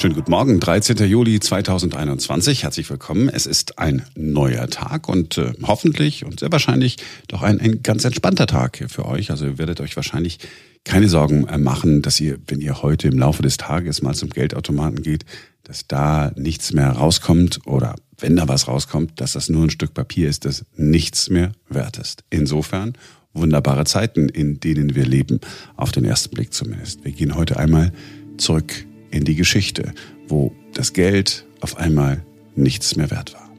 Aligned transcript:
Schönen 0.00 0.14
guten 0.14 0.30
Morgen, 0.30 0.60
13. 0.60 0.96
Juli 1.10 1.40
2021. 1.40 2.62
Herzlich 2.62 2.88
willkommen. 2.88 3.28
Es 3.28 3.44
ist 3.44 3.78
ein 3.78 4.02
neuer 4.14 4.66
Tag 4.68 5.10
und 5.10 5.36
äh, 5.36 5.52
hoffentlich 5.62 6.24
und 6.24 6.40
sehr 6.40 6.50
wahrscheinlich 6.50 6.96
doch 7.28 7.42
ein, 7.42 7.60
ein 7.60 7.82
ganz 7.82 8.06
entspannter 8.06 8.46
Tag 8.46 8.82
für 8.88 9.04
euch. 9.04 9.30
Also 9.30 9.44
ihr 9.44 9.58
werdet 9.58 9.78
euch 9.82 9.96
wahrscheinlich 9.96 10.38
keine 10.84 11.06
Sorgen 11.10 11.46
äh, 11.48 11.58
machen, 11.58 12.00
dass 12.00 12.18
ihr, 12.18 12.38
wenn 12.46 12.62
ihr 12.62 12.80
heute 12.80 13.08
im 13.08 13.18
Laufe 13.18 13.42
des 13.42 13.58
Tages 13.58 14.00
mal 14.00 14.14
zum 14.14 14.30
Geldautomaten 14.30 15.02
geht, 15.02 15.26
dass 15.64 15.86
da 15.86 16.32
nichts 16.34 16.72
mehr 16.72 16.92
rauskommt 16.92 17.60
oder 17.66 17.94
wenn 18.16 18.36
da 18.36 18.48
was 18.48 18.68
rauskommt, 18.68 19.20
dass 19.20 19.34
das 19.34 19.50
nur 19.50 19.64
ein 19.64 19.70
Stück 19.70 19.92
Papier 19.92 20.30
ist, 20.30 20.46
das 20.46 20.64
nichts 20.76 21.28
mehr 21.28 21.52
wert 21.68 21.98
ist. 21.98 22.24
Insofern 22.30 22.94
wunderbare 23.34 23.84
Zeiten, 23.84 24.30
in 24.30 24.60
denen 24.60 24.94
wir 24.94 25.04
leben, 25.04 25.40
auf 25.76 25.92
den 25.92 26.06
ersten 26.06 26.34
Blick 26.34 26.54
zumindest. 26.54 27.04
Wir 27.04 27.12
gehen 27.12 27.34
heute 27.34 27.58
einmal 27.58 27.92
zurück 28.38 28.86
in 29.10 29.24
die 29.24 29.34
Geschichte, 29.34 29.92
wo 30.28 30.52
das 30.72 30.92
Geld 30.92 31.46
auf 31.60 31.76
einmal 31.76 32.22
nichts 32.54 32.96
mehr 32.96 33.10
wert 33.10 33.34
war. 33.34 33.50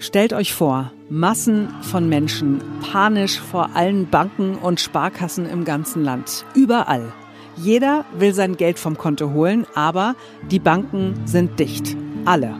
Stellt 0.00 0.32
euch 0.32 0.54
vor, 0.54 0.92
Massen 1.10 1.68
von 1.82 2.08
Menschen, 2.08 2.62
panisch 2.92 3.40
vor 3.40 3.74
allen 3.74 4.08
Banken 4.08 4.54
und 4.54 4.80
Sparkassen 4.80 5.48
im 5.48 5.64
ganzen 5.64 6.04
Land, 6.04 6.44
überall. 6.54 7.12
Jeder 7.56 8.04
will 8.16 8.32
sein 8.32 8.56
Geld 8.56 8.78
vom 8.78 8.96
Konto 8.96 9.32
holen, 9.32 9.66
aber 9.74 10.14
die 10.50 10.60
Banken 10.60 11.14
sind 11.24 11.58
dicht. 11.58 11.96
Alle. 12.24 12.54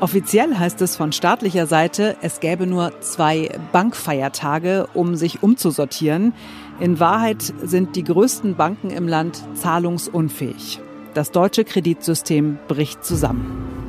Offiziell 0.00 0.58
heißt 0.58 0.82
es 0.82 0.96
von 0.96 1.12
staatlicher 1.12 1.66
Seite, 1.66 2.16
es 2.20 2.40
gäbe 2.40 2.66
nur 2.66 3.00
zwei 3.00 3.48
Bankfeiertage, 3.72 4.88
um 4.92 5.14
sich 5.14 5.42
umzusortieren. 5.42 6.34
In 6.80 6.98
Wahrheit 6.98 7.54
sind 7.62 7.94
die 7.94 8.04
größten 8.04 8.56
Banken 8.56 8.90
im 8.90 9.06
Land 9.06 9.42
zahlungsunfähig. 9.54 10.80
Das 11.16 11.30
deutsche 11.30 11.64
Kreditsystem 11.64 12.58
bricht 12.68 13.02
zusammen. 13.02 13.46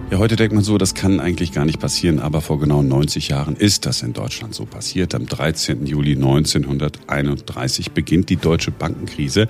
Ja, 0.10 0.18
heute 0.18 0.38
denkt 0.38 0.56
man 0.56 0.64
so, 0.64 0.78
das 0.78 0.94
kann 0.94 1.20
eigentlich 1.20 1.52
gar 1.52 1.66
nicht 1.66 1.78
passieren, 1.78 2.20
aber 2.20 2.40
vor 2.40 2.58
genau 2.58 2.82
90 2.82 3.28
Jahren 3.28 3.58
ist 3.58 3.86
das 3.86 4.02
in 4.02 4.14
Deutschland 4.14 4.56
so 4.56 4.64
passiert. 4.64 5.14
Am 5.14 5.26
13. 5.26 5.86
Juli 5.86 6.14
1931 6.14 7.92
beginnt 7.92 8.30
die 8.30 8.38
deutsche 8.38 8.72
Bankenkrise. 8.72 9.50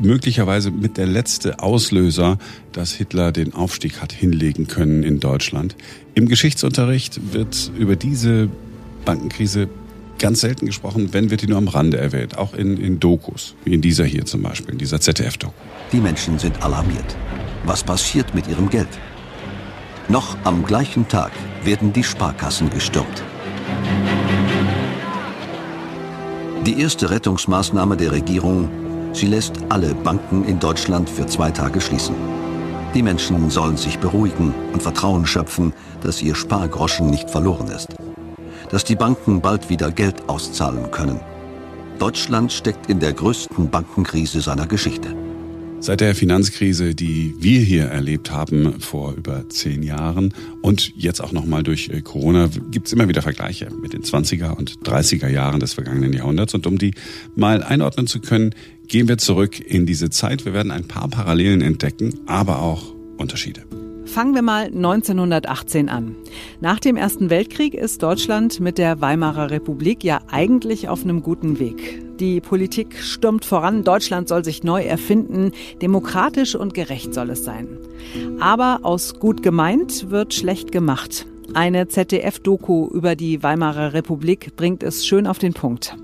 Möglicherweise 0.00 0.70
mit 0.70 0.96
der 0.96 1.04
letzte 1.04 1.58
Auslöser, 1.58 2.38
dass 2.72 2.94
Hitler 2.94 3.32
den 3.32 3.52
Aufstieg 3.52 4.00
hat 4.00 4.14
hinlegen 4.14 4.66
können 4.66 5.02
in 5.02 5.20
Deutschland. 5.20 5.76
Im 6.14 6.26
Geschichtsunterricht 6.26 7.34
wird 7.34 7.70
über 7.76 7.96
diese 7.96 8.48
Bankenkrise 9.04 9.68
ganz 10.18 10.40
selten 10.40 10.66
gesprochen, 10.66 11.12
wenn 11.12 11.30
wird 11.30 11.42
die 11.42 11.46
nur 11.46 11.58
am 11.58 11.68
Rande 11.68 11.98
erwähnt, 11.98 12.38
auch 12.38 12.54
in, 12.54 12.76
in 12.76 13.00
Dokus, 13.00 13.54
wie 13.64 13.74
in 13.74 13.80
dieser 13.80 14.04
hier 14.04 14.24
zum 14.24 14.42
Beispiel, 14.42 14.72
in 14.72 14.78
dieser 14.78 15.00
ZDF-Doku. 15.00 15.52
Die 15.92 16.00
Menschen 16.00 16.38
sind 16.38 16.62
alarmiert. 16.62 17.16
Was 17.64 17.82
passiert 17.82 18.34
mit 18.34 18.46
ihrem 18.48 18.68
Geld? 18.68 18.88
Noch 20.08 20.36
am 20.44 20.64
gleichen 20.64 21.08
Tag 21.08 21.32
werden 21.64 21.92
die 21.92 22.04
Sparkassen 22.04 22.68
gestürmt. 22.70 23.22
Die 26.66 26.80
erste 26.80 27.10
Rettungsmaßnahme 27.10 27.96
der 27.96 28.12
Regierung, 28.12 28.68
sie 29.12 29.26
lässt 29.26 29.52
alle 29.68 29.94
Banken 29.94 30.44
in 30.44 30.58
Deutschland 30.60 31.08
für 31.08 31.26
zwei 31.26 31.50
Tage 31.50 31.80
schließen. 31.80 32.14
Die 32.94 33.02
Menschen 33.02 33.50
sollen 33.50 33.76
sich 33.76 33.98
beruhigen 33.98 34.54
und 34.72 34.82
Vertrauen 34.82 35.26
schöpfen, 35.26 35.72
dass 36.02 36.22
ihr 36.22 36.34
Spargroschen 36.34 37.10
nicht 37.10 37.28
verloren 37.28 37.68
ist. 37.68 37.88
Dass 38.74 38.82
die 38.82 38.96
Banken 38.96 39.40
bald 39.40 39.70
wieder 39.70 39.92
Geld 39.92 40.28
auszahlen 40.28 40.90
können. 40.90 41.20
Deutschland 42.00 42.52
steckt 42.52 42.90
in 42.90 42.98
der 42.98 43.12
größten 43.12 43.70
Bankenkrise 43.70 44.40
seiner 44.40 44.66
Geschichte. 44.66 45.14
Seit 45.78 46.00
der 46.00 46.16
Finanzkrise, 46.16 46.96
die 46.96 47.36
wir 47.38 47.60
hier 47.60 47.84
erlebt 47.84 48.32
haben 48.32 48.80
vor 48.80 49.12
über 49.12 49.48
zehn 49.48 49.84
Jahren 49.84 50.34
und 50.60 50.92
jetzt 50.96 51.20
auch 51.20 51.30
nochmal 51.30 51.62
durch 51.62 51.88
äh, 51.90 52.00
Corona, 52.00 52.50
gibt 52.72 52.88
es 52.88 52.92
immer 52.92 53.06
wieder 53.06 53.22
Vergleiche 53.22 53.68
mit 53.80 53.92
den 53.92 54.02
20er 54.02 54.56
und 54.56 54.80
30er 54.80 55.28
Jahren 55.28 55.60
des 55.60 55.74
vergangenen 55.74 56.12
Jahrhunderts. 56.12 56.52
Und 56.54 56.66
um 56.66 56.76
die 56.76 56.94
mal 57.36 57.62
einordnen 57.62 58.08
zu 58.08 58.18
können, 58.18 58.56
gehen 58.88 59.06
wir 59.06 59.18
zurück 59.18 59.60
in 59.60 59.86
diese 59.86 60.10
Zeit. 60.10 60.44
Wir 60.46 60.52
werden 60.52 60.72
ein 60.72 60.88
paar 60.88 61.06
Parallelen 61.06 61.60
entdecken, 61.60 62.18
aber 62.26 62.58
auch 62.58 62.92
Unterschiede. 63.18 63.62
Fangen 64.14 64.36
wir 64.36 64.42
mal 64.42 64.66
1918 64.66 65.88
an. 65.88 66.14
Nach 66.60 66.78
dem 66.78 66.94
Ersten 66.94 67.30
Weltkrieg 67.30 67.74
ist 67.74 68.00
Deutschland 68.00 68.60
mit 68.60 68.78
der 68.78 69.00
Weimarer 69.00 69.50
Republik 69.50 70.04
ja 70.04 70.20
eigentlich 70.30 70.88
auf 70.88 71.02
einem 71.02 71.20
guten 71.20 71.58
Weg. 71.58 72.00
Die 72.20 72.40
Politik 72.40 72.96
stürmt 72.96 73.44
voran, 73.44 73.82
Deutschland 73.82 74.28
soll 74.28 74.44
sich 74.44 74.62
neu 74.62 74.84
erfinden, 74.84 75.50
demokratisch 75.82 76.54
und 76.54 76.74
gerecht 76.74 77.12
soll 77.12 77.30
es 77.30 77.42
sein. 77.42 77.66
Aber 78.38 78.78
aus 78.84 79.18
gut 79.18 79.42
gemeint 79.42 80.10
wird 80.10 80.32
schlecht 80.32 80.70
gemacht. 80.70 81.26
Eine 81.52 81.88
ZDF-Doku 81.88 82.86
über 82.92 83.16
die 83.16 83.42
Weimarer 83.42 83.94
Republik 83.94 84.54
bringt 84.54 84.84
es 84.84 85.04
schön 85.04 85.26
auf 85.26 85.40
den 85.40 85.54
Punkt. 85.54 85.96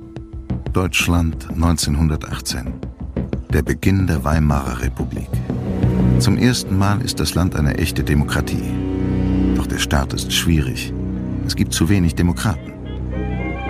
Deutschland 0.72 1.48
1918. 1.50 2.74
Der 3.52 3.62
Beginn 3.62 4.08
der 4.08 4.24
Weimarer 4.24 4.82
Republik. 4.82 5.28
Zum 6.20 6.36
ersten 6.36 6.76
Mal 6.76 7.00
ist 7.00 7.18
das 7.18 7.34
Land 7.34 7.56
eine 7.56 7.78
echte 7.78 8.04
Demokratie. 8.04 8.74
Doch 9.56 9.66
der 9.66 9.78
Staat 9.78 10.12
ist 10.12 10.30
schwierig. 10.34 10.92
Es 11.46 11.56
gibt 11.56 11.72
zu 11.72 11.88
wenig 11.88 12.14
Demokraten. 12.14 12.74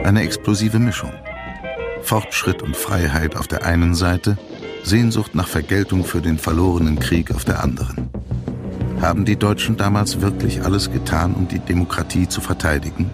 Eine 0.05 0.23
explosive 0.23 0.81
Mischung. 0.81 1.13
Fortschritt 2.03 2.61
und 2.63 2.77
Freiheit 2.77 3.37
auf 3.37 3.47
der 3.47 3.65
einen 3.65 3.95
Seite, 3.95 4.37
Sehnsucht 4.83 5.37
nach 5.37 5.47
Vergeltung 5.47 6.05
für 6.05 6.21
den 6.21 6.39
verlorenen 6.39 6.99
Krieg 6.99 7.33
auf 7.33 7.45
der 7.45 7.63
anderen. 7.63 8.11
Haben 9.01 9.25
die 9.25 9.37
Deutschen 9.37 9.77
damals 9.77 10.21
wirklich 10.21 10.65
alles 10.65 10.91
getan, 10.91 11.35
um 11.35 11.47
die 11.47 11.61
Demokratie 11.61 12.27
zu 12.27 12.41
verteidigen? 12.41 13.11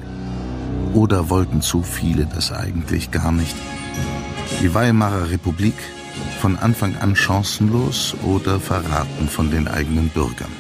Oder 0.94 1.28
wollten 1.28 1.60
zu 1.60 1.82
viele 1.82 2.24
das 2.24 2.52
eigentlich 2.52 3.10
gar 3.10 3.32
nicht? 3.32 3.54
Die 4.62 4.72
Weimarer 4.72 5.30
Republik 5.30 5.74
von 6.46 6.56
Anfang 6.58 6.94
an 6.98 7.16
chancenlos 7.16 8.14
oder 8.22 8.60
verraten 8.60 9.26
von 9.26 9.50
den 9.50 9.66
eigenen 9.66 10.10
Bürgern. 10.10 10.52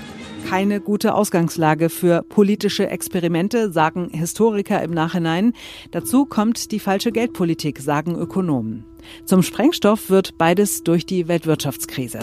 Keine 0.48 0.80
gute 0.80 1.14
Ausgangslage 1.14 1.90
für 1.90 2.24
politische 2.24 2.88
Experimente, 2.88 3.70
sagen 3.70 4.10
Historiker 4.10 4.82
im 4.82 4.90
Nachhinein. 4.90 5.52
Dazu 5.92 6.26
kommt 6.26 6.72
die 6.72 6.80
falsche 6.80 7.12
Geldpolitik, 7.12 7.78
sagen 7.78 8.16
Ökonomen. 8.16 8.82
Zum 9.26 9.44
Sprengstoff 9.44 10.10
wird 10.10 10.36
beides 10.38 10.82
durch 10.82 11.06
die 11.06 11.28
Weltwirtschaftskrise. 11.28 12.18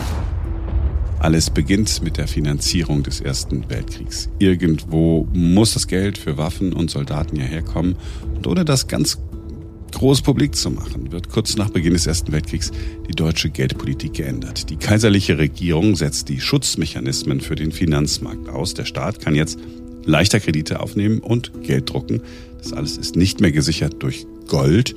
Alles 1.20 1.50
beginnt 1.50 2.04
mit 2.04 2.18
der 2.18 2.28
Finanzierung 2.28 3.02
des 3.02 3.22
Ersten 3.22 3.70
Weltkriegs. 3.70 4.28
Irgendwo 4.40 5.26
muss 5.32 5.74
das 5.74 5.88
Geld 5.88 6.18
für 6.18 6.38
Waffen 6.38 6.74
und 6.74 6.92
Soldaten 6.92 7.38
hierher 7.38 7.62
kommen. 7.62 7.96
Und 8.36 8.46
ohne 8.46 8.66
das 8.66 8.90
ganz 8.90 9.20
groß 9.94 10.22
publik 10.22 10.56
zu 10.56 10.70
machen, 10.70 11.12
wird 11.12 11.30
kurz 11.30 11.56
nach 11.56 11.70
Beginn 11.70 11.94
des 11.94 12.08
Ersten 12.08 12.32
Weltkriegs 12.32 12.72
die 13.08 13.14
deutsche 13.14 13.50
Geldpolitik 13.50 14.14
geändert. 14.14 14.70
Die 14.70 14.76
kaiserliche 14.76 15.38
Regierung 15.38 15.96
setzt 15.96 16.30
die 16.30 16.42
Schutzmechanismen 16.42 17.40
für 17.40 17.56
den 17.56 17.72
Finanzmarkt 17.72 18.50
aus. 18.50 18.74
Der 18.74 18.86
Staat 18.86 19.20
kann 19.20 19.36
jetzt 19.36 19.60
leichter 20.06 20.40
Kredite 20.40 20.80
aufnehmen 20.80 21.20
und 21.20 21.64
Geld 21.64 21.90
drucken. 21.90 22.22
Das 22.58 22.74
alles 22.74 22.98
ist 22.98 23.16
nicht 23.16 23.40
mehr 23.40 23.52
gesichert 23.52 23.96
durch 24.00 24.26
Gold 24.48 24.96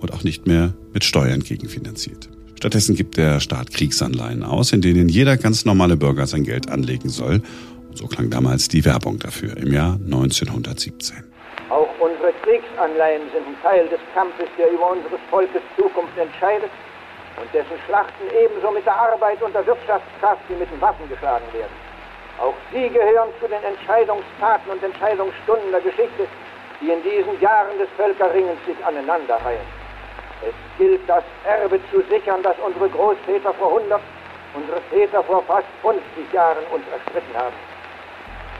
und 0.00 0.12
auch 0.12 0.24
nicht 0.24 0.46
mehr 0.46 0.74
mit 0.92 1.04
Steuern 1.04 1.40
gegenfinanziert. 1.40 2.28
Stattdessen 2.56 2.94
gibt 2.94 3.16
der 3.16 3.40
Staat 3.40 3.72
Kriegsanleihen 3.72 4.42
aus, 4.42 4.72
in 4.72 4.82
denen 4.82 5.08
jeder 5.08 5.36
ganz 5.36 5.64
normale 5.64 5.96
Bürger 5.96 6.26
sein 6.26 6.44
Geld 6.44 6.68
anlegen 6.68 7.08
soll. 7.08 7.42
Und 7.88 7.98
so 7.98 8.06
klang 8.06 8.30
damals 8.30 8.68
die 8.68 8.84
Werbung 8.84 9.18
dafür 9.18 9.56
im 9.56 9.72
Jahr 9.72 9.94
1917. 9.94 11.31
Kriegsanleihen 12.52 13.30
sind 13.32 13.46
ein 13.46 13.56
Teil 13.62 13.88
des 13.88 14.00
Kampfes, 14.12 14.46
der 14.58 14.70
über 14.70 14.90
unseres 14.90 15.20
Volkes 15.30 15.62
Zukunft 15.74 16.18
entscheidet 16.18 16.70
und 17.40 17.48
dessen 17.54 17.80
Schlachten 17.86 18.28
ebenso 18.28 18.70
mit 18.70 18.84
der 18.84 18.94
Arbeit 18.94 19.40
und 19.40 19.54
der 19.54 19.66
Wirtschaftskraft 19.66 20.42
wie 20.48 20.56
mit 20.56 20.70
den 20.70 20.78
Waffen 20.78 21.08
geschlagen 21.08 21.46
werden. 21.54 21.72
Auch 22.38 22.52
sie 22.70 22.90
gehören 22.90 23.30
zu 23.40 23.48
den 23.48 23.62
Entscheidungstaten 23.64 24.70
und 24.70 24.82
Entscheidungsstunden 24.82 25.70
der 25.70 25.80
Geschichte, 25.80 26.28
die 26.82 26.90
in 26.90 27.02
diesen 27.02 27.40
Jahren 27.40 27.78
des 27.78 27.88
Völkerringens 27.96 28.60
sich 28.66 28.76
aneinanderreihen. 28.84 29.64
Es 30.44 30.52
gilt, 30.76 31.08
das 31.08 31.24
Erbe 31.46 31.80
zu 31.90 32.02
sichern, 32.10 32.42
das 32.42 32.56
unsere 32.62 32.90
Großväter 32.90 33.54
vor 33.54 33.80
100, 33.80 33.98
unsere 34.52 34.80
Väter 34.90 35.24
vor 35.24 35.42
fast 35.44 35.68
50 35.80 36.30
Jahren 36.34 36.64
uns 36.70 36.84
erstritten 36.92 37.34
haben. 37.34 37.56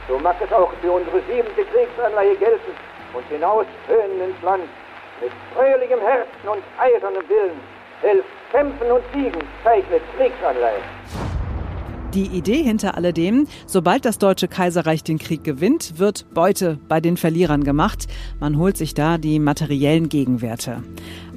So 0.08 0.18
mag 0.18 0.36
es 0.40 0.50
auch 0.50 0.72
für 0.80 0.92
unsere 0.92 1.20
siebente 1.28 1.64
Kriegsanleihe 1.66 2.36
gelten, 2.36 2.72
und 3.14 3.26
hinaus 3.28 3.66
höhnen 3.86 4.30
ins 4.30 4.42
Land. 4.42 4.64
Mit 5.20 5.32
fröhlichem 5.54 6.00
Herzen 6.00 6.48
und 6.48 6.62
eisernem 6.78 7.22
Willen 7.28 7.60
helft 8.00 8.28
kämpfen 8.50 8.90
und 8.90 9.02
siegen, 9.14 9.40
zeichnet 9.64 10.02
Kriegsanleihen. 10.16 10.82
Die 12.14 12.26
Idee 12.26 12.62
hinter 12.62 12.98
alledem, 12.98 13.46
sobald 13.64 14.04
das 14.04 14.18
Deutsche 14.18 14.46
Kaiserreich 14.46 15.02
den 15.02 15.18
Krieg 15.18 15.44
gewinnt, 15.44 15.98
wird 15.98 16.26
Beute 16.34 16.78
bei 16.86 17.00
den 17.00 17.16
Verlierern 17.16 17.64
gemacht. 17.64 18.06
Man 18.38 18.58
holt 18.58 18.76
sich 18.76 18.92
da 18.92 19.16
die 19.16 19.38
materiellen 19.38 20.10
Gegenwerte. 20.10 20.82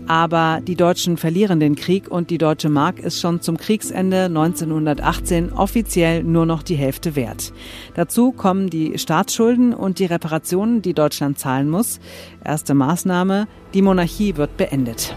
Aber 0.08 0.62
die 0.62 0.76
Deutschen 0.76 1.18
verlieren 1.18 1.60
den 1.60 1.76
Krieg 1.76 2.10
und 2.10 2.30
die 2.30 2.38
deutsche 2.38 2.70
Mark 2.70 3.00
ist 3.00 3.20
schon 3.20 3.42
zum 3.42 3.58
Kriegsende 3.58 4.26
1918 4.26 5.52
offiziell 5.52 6.24
nur 6.24 6.46
noch 6.46 6.62
die 6.62 6.76
Hälfte 6.76 7.16
wert. 7.16 7.54
Dazu 7.96 8.32
kommen 8.32 8.70
die 8.70 8.98
Staatsschulden 9.00 9.74
und 9.74 10.00
die 10.00 10.06
Reparationen, 10.06 10.82
die 10.82 10.94
Deutschland 10.94 11.40
zahlen 11.40 11.70
muss. 11.70 12.00
Erste 12.44 12.76
Maßnahme, 12.76 13.48
die 13.74 13.82
Monarchie 13.82 14.38
wird 14.38 14.58
beendet. 14.58 15.16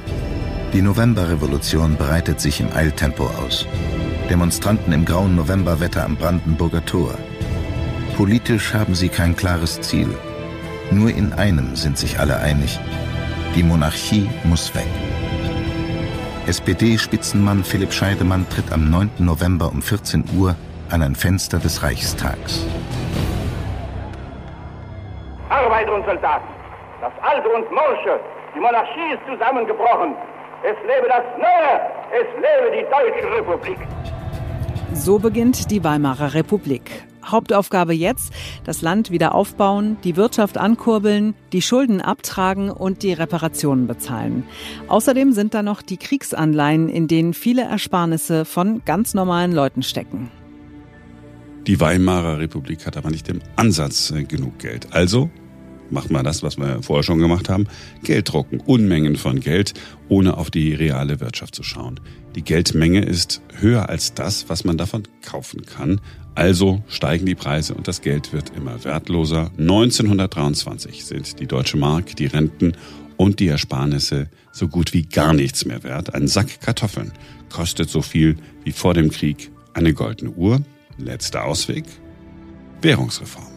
Die 0.72 0.82
Novemberrevolution 0.82 1.96
breitet 1.96 2.40
sich 2.40 2.60
im 2.60 2.68
Eiltempo 2.74 3.24
aus. 3.24 3.66
Demonstranten 4.28 4.92
im 4.92 5.04
grauen 5.04 5.34
Novemberwetter 5.34 6.04
am 6.04 6.16
Brandenburger 6.16 6.84
Tor. 6.84 7.14
Politisch 8.16 8.74
haben 8.74 8.94
sie 8.94 9.08
kein 9.08 9.36
klares 9.36 9.80
Ziel. 9.80 10.08
Nur 10.90 11.10
in 11.10 11.32
einem 11.32 11.76
sind 11.76 11.96
sich 11.96 12.18
alle 12.18 12.38
einig. 12.38 12.78
Die 13.58 13.64
Monarchie 13.64 14.30
muss 14.44 14.72
weg. 14.72 14.86
SPD-Spitzenmann 16.46 17.64
Philipp 17.64 17.92
Scheidemann 17.92 18.48
tritt 18.48 18.70
am 18.70 18.88
9. 18.88 19.10
November 19.18 19.72
um 19.72 19.82
14 19.82 20.22
Uhr 20.38 20.54
an 20.90 21.02
ein 21.02 21.16
Fenster 21.16 21.58
des 21.58 21.82
Reichstags. 21.82 22.64
Arbeiter 25.48 25.92
und 25.92 26.06
Soldaten, 26.06 26.46
das 27.00 27.10
Alte 27.20 27.48
und 27.48 27.68
Morsche, 27.72 28.20
die 28.54 28.60
Monarchie 28.60 29.14
ist 29.14 29.26
zusammengebrochen. 29.28 30.14
Es 30.62 30.76
lebe 30.86 31.08
das 31.08 31.24
Neue, 31.36 31.80
es 32.12 32.28
lebe 32.36 32.76
die 32.76 32.84
Deutsche 32.84 33.38
Republik. 33.38 33.78
So 34.92 35.18
beginnt 35.18 35.68
die 35.72 35.82
Weimarer 35.82 36.32
Republik. 36.32 37.07
Hauptaufgabe 37.30 37.92
jetzt, 37.92 38.32
das 38.64 38.82
Land 38.82 39.10
wieder 39.10 39.34
aufbauen, 39.34 39.96
die 40.04 40.16
Wirtschaft 40.16 40.58
ankurbeln, 40.58 41.34
die 41.52 41.62
Schulden 41.62 42.00
abtragen 42.00 42.70
und 42.70 43.02
die 43.02 43.12
Reparationen 43.12 43.86
bezahlen. 43.86 44.44
Außerdem 44.88 45.32
sind 45.32 45.54
da 45.54 45.62
noch 45.62 45.82
die 45.82 45.96
Kriegsanleihen, 45.96 46.88
in 46.88 47.08
denen 47.08 47.34
viele 47.34 47.62
Ersparnisse 47.62 48.44
von 48.44 48.82
ganz 48.84 49.14
normalen 49.14 49.52
Leuten 49.52 49.82
stecken. 49.82 50.30
Die 51.66 51.80
Weimarer 51.80 52.38
Republik 52.38 52.86
hat 52.86 52.96
aber 52.96 53.10
nicht 53.10 53.28
im 53.28 53.40
Ansatz 53.56 54.10
äh, 54.10 54.24
genug 54.24 54.58
Geld. 54.58 54.88
Also 54.92 55.30
macht 55.90 56.10
man 56.10 56.24
das, 56.24 56.42
was 56.42 56.58
wir 56.58 56.82
vorher 56.82 57.02
schon 57.02 57.18
gemacht 57.18 57.48
haben, 57.48 57.66
Geld 58.02 58.32
drucken, 58.32 58.60
Unmengen 58.60 59.16
von 59.16 59.40
Geld, 59.40 59.74
ohne 60.08 60.36
auf 60.36 60.50
die 60.50 60.74
reale 60.74 61.20
Wirtschaft 61.20 61.54
zu 61.54 61.62
schauen. 61.62 62.00
Die 62.34 62.42
Geldmenge 62.42 63.04
ist 63.04 63.42
höher 63.58 63.88
als 63.88 64.14
das, 64.14 64.48
was 64.48 64.64
man 64.64 64.76
davon 64.76 65.02
kaufen 65.22 65.64
kann. 65.64 66.00
Also 66.34 66.82
steigen 66.88 67.26
die 67.26 67.34
Preise 67.34 67.74
und 67.74 67.88
das 67.88 68.00
Geld 68.00 68.32
wird 68.32 68.52
immer 68.56 68.84
wertloser. 68.84 69.50
1923 69.58 71.04
sind 71.04 71.40
die 71.40 71.46
deutsche 71.46 71.76
Mark, 71.76 72.14
die 72.16 72.26
Renten 72.26 72.74
und 73.16 73.40
die 73.40 73.48
Ersparnisse 73.48 74.28
so 74.52 74.68
gut 74.68 74.92
wie 74.92 75.02
gar 75.02 75.32
nichts 75.32 75.64
mehr 75.64 75.82
wert. 75.82 76.14
Ein 76.14 76.28
Sack 76.28 76.60
Kartoffeln 76.60 77.12
kostet 77.50 77.90
so 77.90 78.02
viel 78.02 78.36
wie 78.64 78.72
vor 78.72 78.94
dem 78.94 79.10
Krieg 79.10 79.50
eine 79.74 79.92
goldene 79.92 80.30
Uhr. 80.30 80.60
Letzter 80.96 81.44
Ausweg. 81.44 81.84
Währungsreform. 82.82 83.47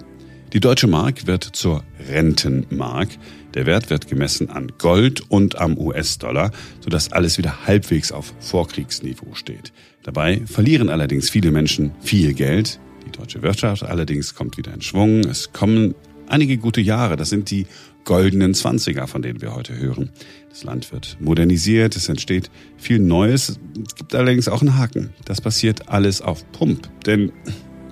Die 0.53 0.59
deutsche 0.59 0.87
Mark 0.87 1.27
wird 1.27 1.45
zur 1.45 1.81
Rentenmark. 2.09 3.07
Der 3.53 3.65
Wert 3.65 3.89
wird 3.89 4.09
gemessen 4.09 4.49
an 4.49 4.73
Gold 4.79 5.21
und 5.31 5.57
am 5.57 5.77
US-Dollar, 5.77 6.51
sodass 6.81 7.13
alles 7.13 7.37
wieder 7.37 7.65
halbwegs 7.65 8.11
auf 8.11 8.33
Vorkriegsniveau 8.41 9.33
steht. 9.33 9.71
Dabei 10.03 10.41
verlieren 10.45 10.89
allerdings 10.89 11.29
viele 11.29 11.51
Menschen 11.51 11.91
viel 12.01 12.33
Geld. 12.33 12.81
Die 13.05 13.11
deutsche 13.11 13.41
Wirtschaft 13.41 13.83
allerdings 13.83 14.35
kommt 14.35 14.57
wieder 14.57 14.73
in 14.73 14.81
Schwung. 14.81 15.21
Es 15.21 15.53
kommen 15.53 15.95
einige 16.27 16.57
gute 16.57 16.81
Jahre. 16.81 17.15
Das 17.15 17.29
sind 17.29 17.49
die 17.49 17.65
goldenen 18.03 18.53
Zwanziger, 18.53 19.07
von 19.07 19.21
denen 19.21 19.41
wir 19.41 19.55
heute 19.55 19.77
hören. 19.77 20.09
Das 20.49 20.65
Land 20.65 20.91
wird 20.91 21.15
modernisiert, 21.21 21.95
es 21.95 22.09
entsteht 22.09 22.51
viel 22.75 22.99
Neues. 22.99 23.57
Es 23.87 23.95
gibt 23.95 24.13
allerdings 24.13 24.49
auch 24.49 24.59
einen 24.59 24.77
Haken. 24.77 25.11
Das 25.23 25.39
passiert 25.39 25.87
alles 25.87 26.21
auf 26.21 26.43
Pump. 26.51 26.89
Denn 27.05 27.31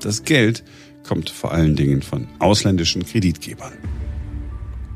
das 0.02 0.24
Geld 0.24 0.64
kommt 1.10 1.32
vor 1.32 1.52
allen 1.52 1.76
Dingen 1.76 2.04
von 2.04 2.28
ausländischen 2.38 3.04
Kreditgebern. 3.04 3.74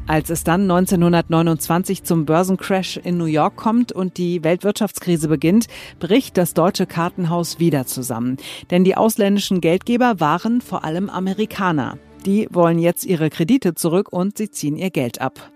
Als 0.06 0.30
es 0.30 0.44
dann 0.44 0.70
1929 0.70 2.04
zum 2.04 2.26
Börsencrash 2.26 2.98
in 2.98 3.18
New 3.18 3.26
York 3.26 3.56
kommt 3.56 3.92
und 3.92 4.18
die 4.20 4.44
Weltwirtschaftskrise 4.44 5.28
beginnt, 5.28 5.66
bricht 6.00 6.38
das 6.38 6.54
deutsche 6.54 6.86
Kartenhaus 6.86 7.58
wieder 7.58 7.88
zusammen. 7.88 8.38
Denn 8.70 8.84
die 8.84 8.96
ausländischen 8.96 9.60
Geldgeber 9.60 10.20
waren 10.20 10.62
vor 10.62 10.84
allem 10.84 11.10
Amerikaner. 11.10 11.98
Die 12.28 12.48
wollen 12.52 12.78
jetzt 12.78 13.06
ihre 13.06 13.32
Kredite 13.32 13.74
zurück 13.74 14.14
und 14.14 14.38
sie 14.38 14.52
ziehen 14.52 14.78
ihr 14.78 14.92
Geld 14.92 15.20
ab. 15.20 15.52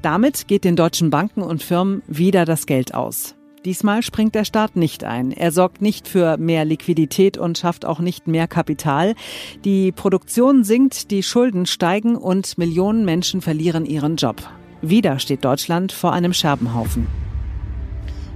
Damit 0.00 0.48
geht 0.48 0.64
den 0.64 0.76
deutschen 0.76 1.10
Banken 1.10 1.42
und 1.42 1.62
Firmen 1.62 2.02
wieder 2.06 2.46
das 2.46 2.64
Geld 2.64 2.94
aus. 2.94 3.34
Diesmal 3.66 4.02
springt 4.02 4.34
der 4.34 4.46
Staat 4.46 4.76
nicht 4.76 5.04
ein. 5.04 5.32
Er 5.32 5.52
sorgt 5.52 5.82
nicht 5.82 6.08
für 6.08 6.38
mehr 6.38 6.64
Liquidität 6.64 7.36
und 7.36 7.58
schafft 7.58 7.84
auch 7.84 8.00
nicht 8.00 8.26
mehr 8.26 8.48
Kapital. 8.48 9.14
Die 9.66 9.92
Produktion 9.92 10.64
sinkt, 10.64 11.10
die 11.10 11.22
Schulden 11.22 11.66
steigen 11.66 12.16
und 12.16 12.56
Millionen 12.56 13.04
Menschen 13.04 13.42
verlieren 13.42 13.84
ihren 13.84 14.16
Job. 14.16 14.48
Wieder 14.80 15.18
steht 15.18 15.44
Deutschland 15.44 15.92
vor 15.92 16.14
einem 16.14 16.32
Scherbenhaufen. 16.32 17.06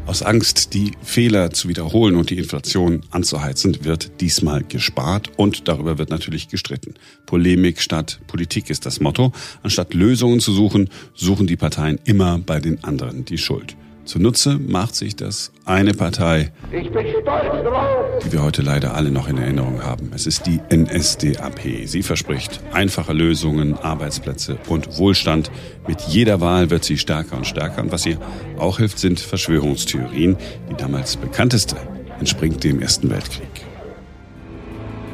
Aus 0.04 0.22
Angst, 0.22 0.74
die 0.74 0.92
Fehler 1.02 1.50
zu 1.52 1.68
wiederholen 1.68 2.16
und 2.16 2.28
die 2.28 2.36
Inflation 2.36 3.00
anzuheizen, 3.10 3.82
wird 3.86 4.20
diesmal 4.20 4.62
gespart 4.62 5.30
und 5.38 5.66
darüber 5.68 5.96
wird 5.96 6.10
natürlich 6.10 6.48
gestritten. 6.48 6.92
Polemik 7.24 7.80
statt 7.80 8.20
Politik 8.26 8.68
ist 8.68 8.84
das 8.84 9.00
Motto. 9.00 9.32
Anstatt 9.62 9.94
Lösungen 9.94 10.40
zu 10.40 10.52
suchen, 10.52 10.90
suchen 11.14 11.46
die 11.46 11.56
Parteien 11.56 11.98
immer 12.04 12.38
bei 12.38 12.60
den 12.60 12.84
anderen 12.84 13.24
die 13.24 13.38
Schuld. 13.38 13.74
Zunutze 14.04 14.58
macht 14.58 14.94
sich 14.94 15.16
das 15.16 15.50
eine 15.64 15.94
Partei, 15.94 16.52
die 16.72 18.32
wir 18.32 18.42
heute 18.42 18.62
leider 18.62 18.94
alle 18.94 19.10
noch 19.10 19.28
in 19.28 19.38
Erinnerung 19.38 19.82
haben. 19.82 20.10
Es 20.14 20.26
ist 20.26 20.46
die 20.46 20.60
NSDAP. 20.70 21.86
Sie 21.86 22.02
verspricht 22.02 22.60
einfache 22.72 23.12
Lösungen, 23.12 23.74
Arbeitsplätze 23.74 24.58
und 24.68 24.98
Wohlstand. 24.98 25.50
Mit 25.88 26.02
jeder 26.02 26.40
Wahl 26.40 26.68
wird 26.70 26.84
sie 26.84 26.98
stärker 26.98 27.36
und 27.36 27.46
stärker. 27.46 27.82
Und 27.82 27.92
was 27.92 28.04
ihr 28.04 28.18
auch 28.58 28.78
hilft, 28.78 28.98
sind 28.98 29.20
Verschwörungstheorien. 29.20 30.36
Die 30.70 30.76
damals 30.76 31.16
bekannteste 31.16 31.76
entspringt 32.20 32.62
dem 32.62 32.82
Ersten 32.82 33.08
Weltkrieg. 33.10 33.64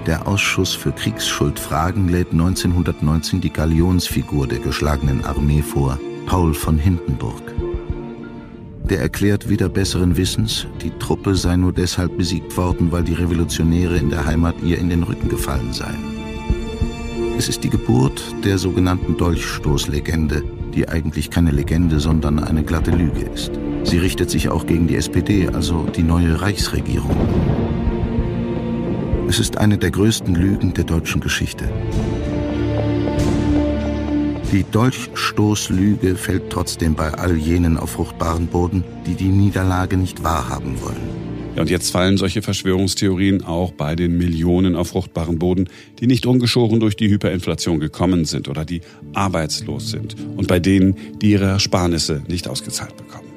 Der 0.06 0.26
Ausschuss 0.26 0.74
für 0.74 0.92
Kriegsschuldfragen 0.92 2.08
lädt 2.08 2.32
1919 2.32 3.40
die 3.40 3.52
Galionsfigur 3.52 4.48
der 4.48 4.58
geschlagenen 4.58 5.24
Armee 5.24 5.62
vor, 5.62 6.00
Paul 6.26 6.54
von 6.54 6.78
Hindenburg. 6.78 7.42
Der 8.90 8.98
erklärt 8.98 9.48
wieder 9.48 9.68
besseren 9.68 10.16
Wissens, 10.16 10.66
die 10.82 10.90
Truppe 10.98 11.36
sei 11.36 11.54
nur 11.54 11.72
deshalb 11.72 12.18
besiegt 12.18 12.56
worden, 12.56 12.90
weil 12.90 13.04
die 13.04 13.14
Revolutionäre 13.14 13.96
in 13.96 14.10
der 14.10 14.26
Heimat 14.26 14.56
ihr 14.64 14.78
in 14.78 14.88
den 14.88 15.04
Rücken 15.04 15.28
gefallen 15.28 15.72
seien. 15.72 16.02
Es 17.38 17.48
ist 17.48 17.62
die 17.62 17.70
Geburt 17.70 18.20
der 18.44 18.58
sogenannten 18.58 19.16
Dolchstoßlegende, 19.16 20.42
die 20.74 20.88
eigentlich 20.88 21.30
keine 21.30 21.52
Legende, 21.52 22.00
sondern 22.00 22.40
eine 22.40 22.64
glatte 22.64 22.90
Lüge 22.90 23.20
ist. 23.32 23.52
Sie 23.84 23.98
richtet 23.98 24.28
sich 24.28 24.48
auch 24.48 24.66
gegen 24.66 24.88
die 24.88 24.96
SPD, 24.96 25.48
also 25.48 25.84
die 25.84 26.02
neue 26.02 26.42
Reichsregierung. 26.42 27.16
Es 29.28 29.38
ist 29.38 29.56
eine 29.56 29.78
der 29.78 29.92
größten 29.92 30.34
Lügen 30.34 30.74
der 30.74 30.82
deutschen 30.82 31.20
Geschichte. 31.20 31.68
Die 34.52 34.64
Dolchstoßlüge 34.64 36.16
fällt 36.16 36.50
trotzdem 36.50 36.96
bei 36.96 37.14
all 37.14 37.36
jenen 37.36 37.76
auf 37.76 37.90
fruchtbaren 37.90 38.48
Boden, 38.48 38.82
die 39.06 39.14
die 39.14 39.28
Niederlage 39.28 39.96
nicht 39.96 40.24
wahrhaben 40.24 40.82
wollen. 40.82 41.30
Ja, 41.54 41.62
und 41.62 41.70
jetzt 41.70 41.90
fallen 41.90 42.16
solche 42.16 42.42
Verschwörungstheorien 42.42 43.44
auch 43.44 43.70
bei 43.70 43.94
den 43.94 44.18
Millionen 44.18 44.74
auf 44.74 44.88
fruchtbaren 44.88 45.38
Boden, 45.38 45.68
die 46.00 46.08
nicht 46.08 46.26
ungeschoren 46.26 46.80
durch 46.80 46.96
die 46.96 47.08
Hyperinflation 47.08 47.78
gekommen 47.78 48.24
sind 48.24 48.48
oder 48.48 48.64
die 48.64 48.80
arbeitslos 49.14 49.90
sind 49.90 50.16
und 50.36 50.48
bei 50.48 50.58
denen, 50.58 50.96
die 51.22 51.30
ihre 51.30 51.46
Ersparnisse 51.46 52.22
nicht 52.26 52.48
ausgezahlt 52.48 52.96
bekommen. 52.96 53.28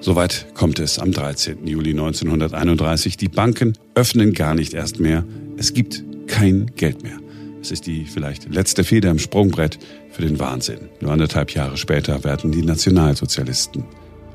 Soweit 0.00 0.48
kommt 0.52 0.80
es 0.80 0.98
am 0.98 1.12
13. 1.12 1.66
Juli 1.66 1.92
1931. 1.92 3.16
Die 3.16 3.28
Banken 3.28 3.72
öffnen 3.94 4.34
gar 4.34 4.54
nicht 4.54 4.74
erst 4.74 5.00
mehr. 5.00 5.24
Es 5.56 5.72
gibt 5.72 6.04
kein 6.26 6.72
Geld 6.76 7.02
mehr. 7.02 7.21
Es 7.62 7.70
ist 7.70 7.86
die 7.86 8.06
vielleicht 8.06 8.52
letzte 8.52 8.82
Feder 8.82 9.12
im 9.12 9.20
Sprungbrett 9.20 9.78
für 10.10 10.22
den 10.22 10.40
Wahnsinn. 10.40 10.88
Nur 11.00 11.12
anderthalb 11.12 11.52
Jahre 11.52 11.76
später 11.76 12.24
werden 12.24 12.50
die 12.50 12.62
Nationalsozialisten 12.62 13.84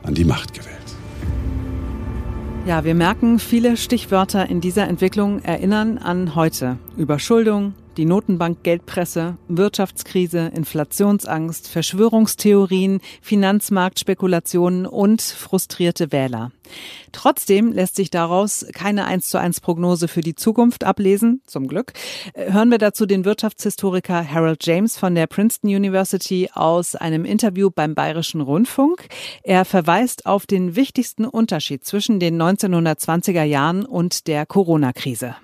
an 0.03 0.13
die 0.13 0.23
Macht 0.23 0.53
gewählt. 0.53 0.77
Ja, 2.65 2.85
wir 2.85 2.95
merken, 2.95 3.37
viele 3.37 3.75
Stichwörter 3.75 4.49
in 4.49 4.61
dieser 4.61 4.87
Entwicklung 4.87 5.41
erinnern 5.41 5.97
an 5.97 6.35
heute. 6.35 6.77
Überschuldung, 6.95 7.73
Die 7.97 8.05
Notenbank 8.05 8.61
Geldpresse, 8.61 9.37
Wirtschaftskrise, 9.47 10.51
Inflationsangst, 10.53 11.67
Verschwörungstheorien, 11.67 13.01
Finanzmarktspekulationen 13.23 14.85
und 14.85 15.19
frustrierte 15.23 16.11
Wähler. 16.11 16.51
Trotzdem 17.11 17.71
lässt 17.71 17.95
sich 17.95 18.11
daraus 18.11 18.67
keine 18.71 19.05
1 19.05 19.29
zu 19.29 19.39
1 19.39 19.61
Prognose 19.61 20.07
für 20.07 20.21
die 20.21 20.35
Zukunft 20.35 20.83
ablesen, 20.83 21.41
zum 21.47 21.67
Glück. 21.67 21.93
Hören 22.35 22.69
wir 22.69 22.77
dazu 22.77 23.07
den 23.07 23.25
Wirtschaftshistoriker 23.25 24.31
Harold 24.31 24.63
James 24.63 24.95
von 24.95 25.15
der 25.15 25.25
Princeton 25.25 25.71
University 25.71 26.51
aus 26.53 26.95
einem 26.95 27.25
Interview 27.25 27.71
beim 27.73 27.95
Bayerischen 27.95 28.41
Rundfunk. 28.41 29.07
Er 29.41 29.65
verweist 29.65 30.27
auf 30.27 30.45
den 30.45 30.75
wichtigsten 30.75 31.25
Unterschied 31.25 31.83
zwischen 31.83 32.19
den 32.19 32.39
1920er 32.39 33.43
Jahren 33.43 33.85
und 33.85 34.27
der 34.27 34.45
Corona-Krise. 34.45 35.35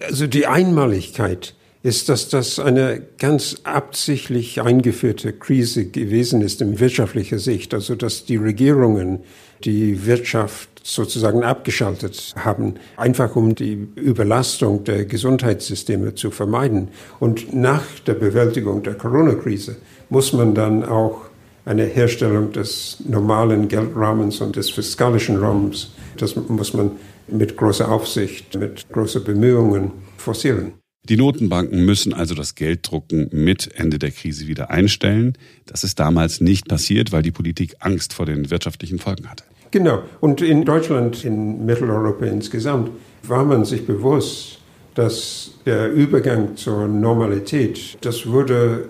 Also 0.00 0.26
die 0.26 0.46
Einmaligkeit 0.46 1.54
ist, 1.82 2.08
dass 2.08 2.28
das 2.28 2.58
eine 2.58 3.02
ganz 3.18 3.56
absichtlich 3.64 4.60
eingeführte 4.60 5.32
Krise 5.32 5.86
gewesen 5.86 6.42
ist 6.42 6.60
in 6.60 6.80
wirtschaftlicher 6.80 7.38
Sicht. 7.38 7.72
Also 7.72 7.94
dass 7.94 8.24
die 8.24 8.36
Regierungen 8.36 9.20
die 9.64 10.06
Wirtschaft 10.06 10.68
sozusagen 10.82 11.44
abgeschaltet 11.44 12.34
haben, 12.36 12.74
einfach 12.96 13.36
um 13.36 13.54
die 13.54 13.88
Überlastung 13.96 14.84
der 14.84 15.04
Gesundheitssysteme 15.04 16.14
zu 16.14 16.30
vermeiden. 16.30 16.88
Und 17.20 17.54
nach 17.54 17.84
der 18.06 18.14
Bewältigung 18.14 18.82
der 18.82 18.94
Corona-Krise 18.94 19.76
muss 20.08 20.32
man 20.32 20.54
dann 20.54 20.84
auch 20.84 21.22
eine 21.64 21.84
Herstellung 21.84 22.52
des 22.52 22.96
normalen 23.06 23.68
Geldrahmens 23.68 24.40
und 24.40 24.56
des 24.56 24.70
fiskalischen 24.70 25.36
Rahmens, 25.36 25.90
das 26.16 26.34
muss 26.34 26.72
man 26.72 26.92
mit 27.26 27.56
großer 27.58 27.90
Aufsicht, 27.90 28.58
mit 28.58 28.88
großer 28.90 29.20
Bemühungen 29.20 29.92
forcieren. 30.16 30.72
Die 31.08 31.16
Notenbanken 31.16 31.86
müssen 31.86 32.12
also 32.12 32.34
das 32.34 32.54
Gelddrucken 32.54 33.30
mit 33.32 33.70
Ende 33.74 33.98
der 33.98 34.10
Krise 34.10 34.46
wieder 34.46 34.70
einstellen. 34.70 35.38
Das 35.64 35.82
ist 35.82 35.98
damals 35.98 36.42
nicht 36.42 36.68
passiert, 36.68 37.12
weil 37.12 37.22
die 37.22 37.30
Politik 37.30 37.76
Angst 37.80 38.12
vor 38.12 38.26
den 38.26 38.50
wirtschaftlichen 38.50 38.98
Folgen 38.98 39.30
hatte. 39.30 39.44
Genau. 39.70 40.02
Und 40.20 40.42
in 40.42 40.64
Deutschland, 40.66 41.24
in 41.24 41.64
Mitteleuropa 41.64 42.26
insgesamt, 42.26 42.90
war 43.22 43.44
man 43.44 43.64
sich 43.64 43.86
bewusst, 43.86 44.58
dass 44.94 45.52
der 45.64 45.92
Übergang 45.92 46.56
zur 46.56 46.88
Normalität, 46.88 47.96
das 48.02 48.26
würde 48.26 48.88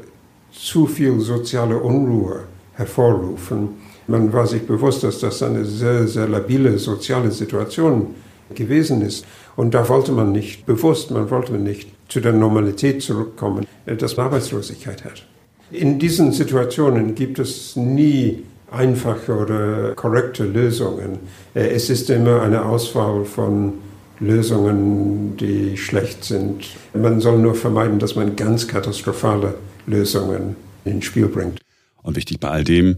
zu 0.50 0.87
viel 0.87 1.20
soziale 1.20 1.78
Unruhe 1.78 2.44
hervorrufen. 2.72 3.70
Man 4.08 4.32
war 4.32 4.46
sich 4.46 4.62
bewusst, 4.62 5.04
dass 5.04 5.20
das 5.20 5.42
eine 5.42 5.64
sehr, 5.64 6.08
sehr 6.08 6.26
labile 6.26 6.78
soziale 6.78 7.30
Situation 7.30 8.14
gewesen 8.54 9.02
ist. 9.02 9.25
Und 9.54 9.75
da 9.75 9.88
wollte 9.88 10.12
man 10.12 10.32
nicht 10.32 10.66
bewusst, 10.66 11.10
man 11.10 11.30
wollte 11.30 11.52
nicht 11.52 11.97
zu 12.08 12.20
der 12.20 12.32
Normalität 12.32 13.02
zurückkommen, 13.02 13.66
dass 13.86 14.16
man 14.16 14.26
Arbeitslosigkeit 14.26 15.04
hat. 15.04 15.26
In 15.70 15.98
diesen 15.98 16.32
Situationen 16.32 17.14
gibt 17.14 17.38
es 17.38 17.76
nie 17.76 18.42
einfache 18.70 19.36
oder 19.36 19.94
korrekte 19.94 20.44
Lösungen. 20.44 21.18
Es 21.54 21.90
ist 21.90 22.10
immer 22.10 22.42
eine 22.42 22.64
Auswahl 22.64 23.24
von 23.24 23.74
Lösungen, 24.20 25.36
die 25.36 25.76
schlecht 25.76 26.24
sind. 26.24 26.64
Man 26.94 27.20
soll 27.20 27.38
nur 27.38 27.54
vermeiden, 27.54 27.98
dass 27.98 28.16
man 28.16 28.34
ganz 28.36 28.66
katastrophale 28.66 29.54
Lösungen 29.86 30.56
ins 30.84 31.04
Spiel 31.04 31.26
bringt. 31.26 31.60
Und 32.02 32.16
wichtig 32.16 32.40
bei 32.40 32.48
all 32.48 32.64
dem, 32.64 32.96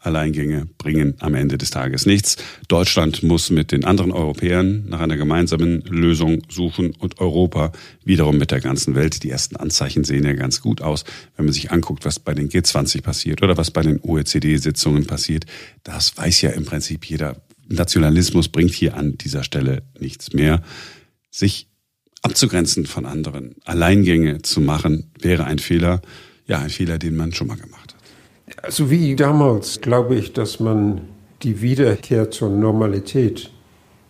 Alleingänge 0.00 0.66
bringen 0.78 1.14
am 1.20 1.34
Ende 1.34 1.58
des 1.58 1.70
Tages 1.70 2.06
nichts. 2.06 2.36
Deutschland 2.68 3.22
muss 3.22 3.50
mit 3.50 3.72
den 3.72 3.84
anderen 3.84 4.12
Europäern 4.12 4.84
nach 4.88 5.00
einer 5.00 5.16
gemeinsamen 5.16 5.82
Lösung 5.82 6.42
suchen 6.48 6.94
und 6.98 7.20
Europa 7.20 7.72
wiederum 8.04 8.38
mit 8.38 8.50
der 8.50 8.60
ganzen 8.60 8.94
Welt. 8.94 9.22
Die 9.22 9.30
ersten 9.30 9.56
Anzeichen 9.56 10.04
sehen 10.04 10.24
ja 10.24 10.32
ganz 10.32 10.60
gut 10.60 10.80
aus, 10.80 11.04
wenn 11.36 11.44
man 11.44 11.54
sich 11.54 11.70
anguckt, 11.70 12.04
was 12.04 12.18
bei 12.18 12.34
den 12.34 12.48
G20 12.48 13.02
passiert 13.02 13.42
oder 13.42 13.56
was 13.56 13.70
bei 13.70 13.82
den 13.82 14.00
OECD-Sitzungen 14.00 15.06
passiert. 15.06 15.46
Das 15.82 16.16
weiß 16.16 16.42
ja 16.42 16.50
im 16.50 16.64
Prinzip 16.64 17.04
jeder. 17.04 17.42
Nationalismus 17.68 18.48
bringt 18.48 18.72
hier 18.72 18.96
an 18.96 19.16
dieser 19.18 19.44
Stelle 19.44 19.82
nichts 19.98 20.32
mehr. 20.32 20.62
Sich 21.30 21.68
abzugrenzen 22.22 22.86
von 22.86 23.04
anderen, 23.04 23.56
Alleingänge 23.64 24.42
zu 24.42 24.60
machen, 24.60 25.10
wäre 25.20 25.44
ein 25.44 25.58
Fehler. 25.58 26.00
Ja, 26.46 26.60
ein 26.60 26.70
Fehler, 26.70 26.98
den 26.98 27.16
man 27.16 27.32
schon 27.32 27.46
mal 27.46 27.56
gemacht 27.56 27.81
hat. 27.81 27.81
Also 28.60 28.90
wie 28.90 29.16
damals 29.16 29.80
glaube 29.80 30.14
ich, 30.16 30.32
dass 30.32 30.60
man 30.60 31.02
die 31.42 31.60
Wiederkehr 31.60 32.30
zur 32.30 32.50
Normalität, 32.50 33.50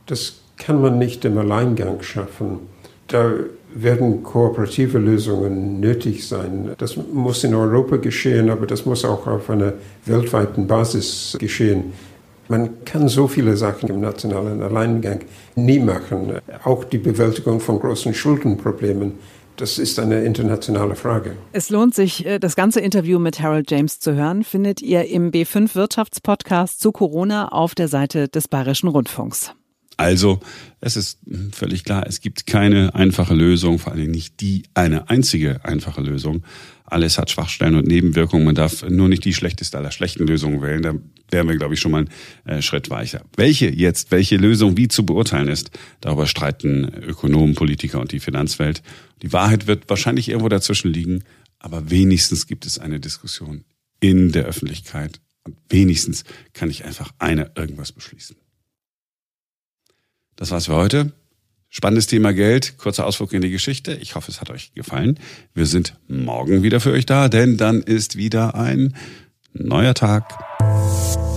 das 0.06 0.40
kann 0.56 0.80
man 0.80 0.98
nicht 0.98 1.24
im 1.24 1.38
Alleingang 1.38 2.02
schaffen. 2.02 2.60
Da 3.08 3.32
werden 3.74 4.22
kooperative 4.22 4.98
Lösungen 4.98 5.80
nötig 5.80 6.26
sein. 6.28 6.72
Das 6.78 6.96
muss 6.96 7.42
in 7.44 7.54
Europa 7.54 7.96
geschehen, 7.96 8.50
aber 8.50 8.66
das 8.66 8.84
muss 8.84 9.04
auch 9.04 9.26
auf 9.26 9.48
einer 9.50 9.72
weltweiten 10.04 10.66
Basis 10.66 11.36
geschehen. 11.38 11.92
Man 12.48 12.84
kann 12.84 13.08
so 13.08 13.28
viele 13.28 13.56
Sachen 13.56 13.88
im 13.88 14.00
nationalen 14.00 14.62
Alleingang 14.62 15.20
nie 15.54 15.78
machen. 15.78 16.34
Auch 16.64 16.84
die 16.84 16.98
Bewältigung 16.98 17.60
von 17.60 17.78
großen 17.78 18.12
Schuldenproblemen 18.12 19.12
das 19.56 19.78
ist 19.78 19.98
eine 19.98 20.24
internationale 20.24 20.94
Frage. 20.94 21.36
Es 21.52 21.70
lohnt 21.70 21.94
sich, 21.94 22.26
äh, 22.26 22.38
das 22.38 22.56
ganze 22.56 22.80
Interview 22.80 23.18
mit 23.18 23.40
Harold 23.40 23.70
James 23.70 23.98
zu 24.00 24.14
hören, 24.14 24.44
findet 24.44 24.82
ihr 24.82 25.08
im 25.08 25.30
B5 25.30 25.74
Wirtschaftspodcast 25.74 26.80
zu 26.80 26.92
Corona 26.92 27.48
auf 27.48 27.74
der 27.74 27.88
Seite 27.88 28.28
des 28.28 28.48
Bayerischen 28.48 28.88
Rundfunks. 28.88 29.54
Also, 29.96 30.40
es 30.80 30.96
ist 30.96 31.20
völlig 31.52 31.84
klar, 31.84 32.06
es 32.06 32.20
gibt 32.20 32.46
keine 32.46 32.94
einfache 32.94 33.34
Lösung, 33.34 33.78
vor 33.78 33.92
allem 33.92 34.10
nicht 34.10 34.40
die 34.40 34.64
eine 34.74 35.08
einzige 35.10 35.64
einfache 35.64 36.00
Lösung. 36.00 36.44
Alles 36.84 37.18
hat 37.18 37.30
Schwachstellen 37.30 37.76
und 37.76 37.86
Nebenwirkungen. 37.86 38.44
Man 38.44 38.54
darf 38.54 38.82
nur 38.88 39.08
nicht 39.08 39.24
die 39.24 39.32
schlechteste 39.32 39.78
aller 39.78 39.92
schlechten 39.92 40.26
Lösungen 40.26 40.60
wählen. 40.60 40.82
Da 40.82 40.94
wären 41.30 41.48
wir, 41.48 41.56
glaube 41.56 41.74
ich, 41.74 41.80
schon 41.80 41.92
mal 41.92 42.04
einen 42.44 42.58
äh, 42.58 42.62
Schritt 42.62 42.90
weicher. 42.90 43.24
Welche 43.36 43.70
jetzt, 43.70 44.10
welche 44.10 44.36
Lösung 44.36 44.76
wie 44.76 44.88
zu 44.88 45.06
beurteilen 45.06 45.48
ist, 45.48 45.70
darüber 46.00 46.26
streiten 46.26 46.92
Ökonomen, 47.02 47.54
Politiker 47.54 48.00
und 48.00 48.12
die 48.12 48.20
Finanzwelt. 48.20 48.82
Die 49.22 49.32
Wahrheit 49.32 49.66
wird 49.66 49.88
wahrscheinlich 49.88 50.28
irgendwo 50.28 50.48
dazwischen 50.48 50.92
liegen, 50.92 51.24
aber 51.58 51.90
wenigstens 51.90 52.46
gibt 52.46 52.66
es 52.66 52.78
eine 52.78 53.00
Diskussion 53.00 53.64
in 54.00 54.32
der 54.32 54.44
Öffentlichkeit. 54.44 55.20
Und 55.44 55.56
wenigstens 55.68 56.24
kann 56.52 56.70
ich 56.70 56.84
einfach 56.84 57.12
einer 57.18 57.52
irgendwas 57.56 57.92
beschließen. 57.92 58.36
Das 60.36 60.50
war's 60.50 60.66
für 60.66 60.74
heute. 60.74 61.12
Spannendes 61.74 62.06
Thema 62.06 62.34
Geld, 62.34 62.76
kurzer 62.76 63.06
Ausflug 63.06 63.32
in 63.32 63.40
die 63.40 63.50
Geschichte. 63.50 63.94
Ich 63.94 64.14
hoffe, 64.14 64.30
es 64.30 64.42
hat 64.42 64.50
euch 64.50 64.74
gefallen. 64.74 65.18
Wir 65.54 65.64
sind 65.64 65.94
morgen 66.06 66.62
wieder 66.62 66.80
für 66.80 66.92
euch 66.92 67.06
da, 67.06 67.28
denn 67.28 67.56
dann 67.56 67.80
ist 67.80 68.16
wieder 68.16 68.54
ein 68.54 68.94
neuer 69.54 69.94
Tag. 69.94 71.31